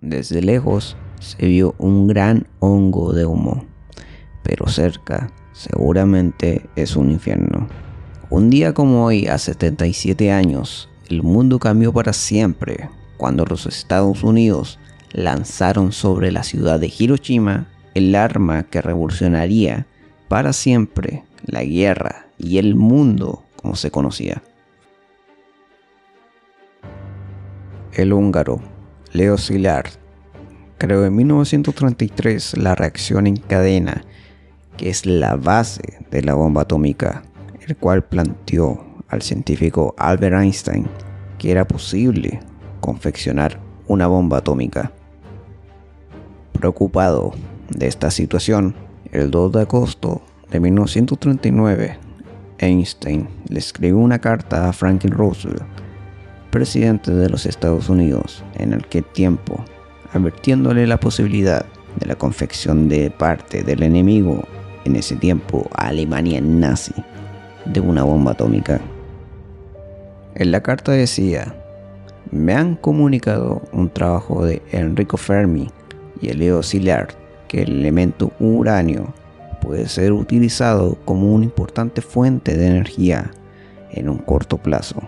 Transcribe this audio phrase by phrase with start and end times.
[0.00, 3.66] Desde lejos se vio un gran hongo de humo,
[4.42, 7.68] pero cerca seguramente es un infierno.
[8.30, 14.22] Un día como hoy, hace 77 años, el mundo cambió para siempre cuando los Estados
[14.22, 14.78] Unidos
[15.12, 19.86] lanzaron sobre la ciudad de Hiroshima el arma que revolucionaría
[20.28, 24.42] para siempre la guerra y el mundo como se conocía.
[27.92, 28.62] El húngaro
[29.12, 29.90] Leo Szilard
[30.78, 34.04] creó en 1933 la reacción en cadena,
[34.76, 37.22] que es la base de la bomba atómica,
[37.66, 40.88] el cual planteó al científico Albert Einstein
[41.40, 42.38] que era posible
[42.80, 44.92] confeccionar una bomba atómica.
[46.52, 47.32] Preocupado
[47.70, 48.74] de esta situación,
[49.10, 51.98] el 2 de agosto de 1939,
[52.58, 55.62] Einstein le escribió una carta a Franklin Roosevelt,
[56.50, 59.64] presidente de los Estados Unidos en aquel tiempo,
[60.12, 61.64] advirtiéndole la posibilidad
[61.98, 64.44] de la confección de parte del enemigo,
[64.84, 66.94] en ese tiempo Alemania nazi,
[67.66, 68.80] de una bomba atómica.
[70.34, 71.54] En la carta decía,
[72.30, 75.68] me han comunicado un trabajo de Enrico Fermi
[76.20, 77.10] y Elio Szilard
[77.48, 79.12] que el elemento uranio
[79.60, 83.32] puede ser utilizado como una importante fuente de energía
[83.90, 85.02] en un corto plazo.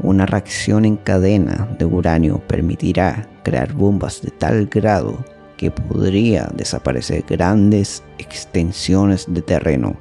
[0.00, 5.24] Una reacción en cadena de uranio permitirá crear bombas de tal grado
[5.56, 9.96] que podría desaparecer grandes extensiones de terreno.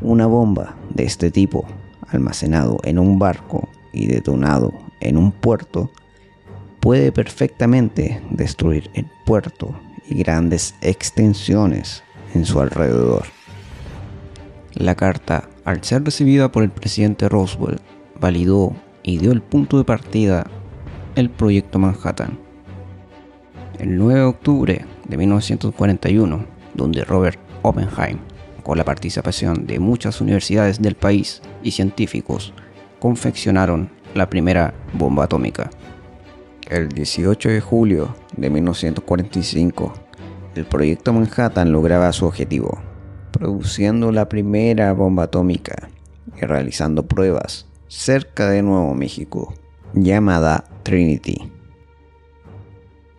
[0.00, 1.64] Una bomba de este tipo,
[2.08, 5.90] almacenado en un barco y detonado en un puerto,
[6.80, 12.02] puede perfectamente destruir el puerto y grandes extensiones
[12.34, 13.26] en su alrededor.
[14.74, 17.80] La carta, al ser recibida por el presidente Roosevelt,
[18.20, 18.74] validó
[19.08, 20.46] y dio el punto de partida
[21.14, 22.38] el proyecto Manhattan.
[23.78, 28.18] El 9 de octubre de 1941, donde Robert Oppenheim,
[28.62, 32.52] con la participación de muchas universidades del país y científicos,
[32.98, 35.70] confeccionaron la primera bomba atómica.
[36.68, 39.94] El 18 de julio de 1945,
[40.54, 42.78] el proyecto Manhattan lograba su objetivo,
[43.32, 45.88] produciendo la primera bomba atómica
[46.36, 49.54] y realizando pruebas cerca de Nuevo México,
[49.94, 51.50] llamada Trinity.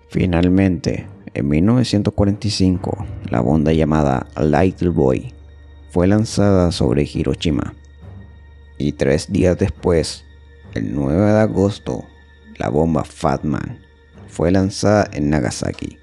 [0.09, 5.34] Finalmente, en 1945, la bomba llamada Little Boy
[5.91, 7.74] fue lanzada sobre Hiroshima.
[8.78, 10.24] Y tres días después,
[10.74, 12.06] el 9 de agosto,
[12.57, 13.80] la bomba Fatman
[14.28, 15.97] fue lanzada en Nagasaki,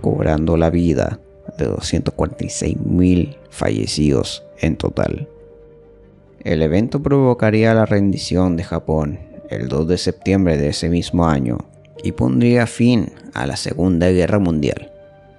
[0.00, 1.20] cobrando la vida
[1.58, 5.28] de 246.000 fallecidos en total.
[6.44, 11.58] El evento provocaría la rendición de Japón el 2 de septiembre de ese mismo año
[12.02, 14.90] y pondría fin a la Segunda Guerra Mundial,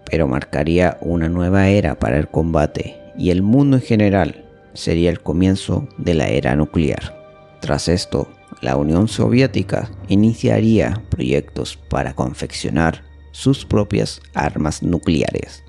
[0.10, 5.20] pero marcaría una nueva era para el combate y el mundo en general sería el
[5.20, 7.22] comienzo de la era nuclear.
[7.60, 8.30] Tras esto,
[8.62, 15.66] la Unión Soviética iniciaría proyectos para confeccionar sus propias armas nucleares.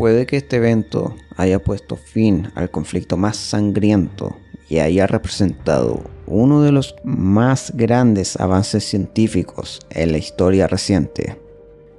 [0.00, 4.34] Puede que este evento haya puesto fin al conflicto más sangriento
[4.70, 11.36] y haya representado uno de los más grandes avances científicos en la historia reciente.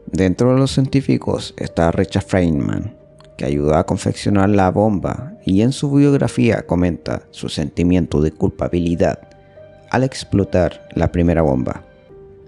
[0.07, 2.97] Dentro de los científicos está Richard Feynman,
[3.38, 9.19] que ayudó a confeccionar la bomba y en su biografía comenta su sentimiento de culpabilidad
[9.91, 11.84] al explotar la primera bomba.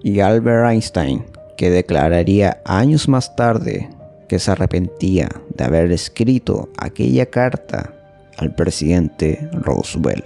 [0.01, 1.25] Y Albert Einstein,
[1.57, 3.91] que declararía años más tarde
[4.39, 7.93] se arrepentía de haber escrito aquella carta
[8.37, 10.25] al presidente Roosevelt.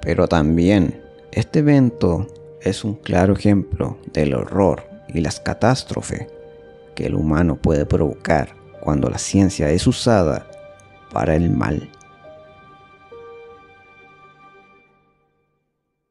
[0.00, 1.00] Pero también
[1.30, 2.26] este evento
[2.60, 6.26] es un claro ejemplo del horror y las catástrofes
[6.94, 10.46] que el humano puede provocar cuando la ciencia es usada
[11.12, 11.88] para el mal.